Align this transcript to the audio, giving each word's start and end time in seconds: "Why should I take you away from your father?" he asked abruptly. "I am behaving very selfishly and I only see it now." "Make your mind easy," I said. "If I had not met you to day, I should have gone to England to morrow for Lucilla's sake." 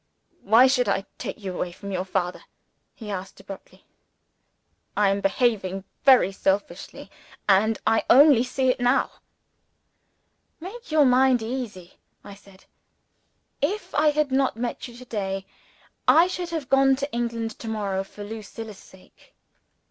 "Why 0.41 0.65
should 0.65 0.89
I 0.89 1.05
take 1.19 1.37
you 1.37 1.53
away 1.53 1.71
from 1.71 1.91
your 1.91 2.05
father?" 2.05 2.45
he 2.95 3.11
asked 3.11 3.39
abruptly. 3.39 3.85
"I 4.97 5.09
am 5.09 5.21
behaving 5.21 5.83
very 6.05 6.31
selfishly 6.31 7.11
and 7.47 7.77
I 7.85 8.03
only 8.09 8.43
see 8.43 8.69
it 8.69 8.79
now." 8.79 9.11
"Make 10.59 10.91
your 10.91 11.05
mind 11.05 11.43
easy," 11.43 11.99
I 12.23 12.33
said. 12.33 12.65
"If 13.61 13.93
I 13.93 14.07
had 14.09 14.31
not 14.31 14.57
met 14.57 14.87
you 14.87 14.97
to 14.97 15.05
day, 15.05 15.45
I 16.07 16.25
should 16.25 16.49
have 16.49 16.67
gone 16.67 16.95
to 16.95 17.13
England 17.13 17.51
to 17.59 17.67
morrow 17.67 18.03
for 18.03 18.23
Lucilla's 18.23 18.79
sake." 18.79 19.35